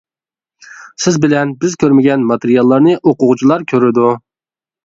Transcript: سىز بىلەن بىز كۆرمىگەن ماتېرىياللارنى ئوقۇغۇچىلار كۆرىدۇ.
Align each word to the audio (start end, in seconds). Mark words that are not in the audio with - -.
سىز 1.03 1.19
بىلەن 1.25 1.51
بىز 1.65 1.77
كۆرمىگەن 1.83 2.25
ماتېرىياللارنى 2.31 2.97
ئوقۇغۇچىلار 3.01 3.71
كۆرىدۇ. 3.75 4.09